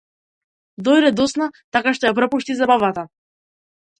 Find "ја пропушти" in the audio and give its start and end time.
2.09-2.57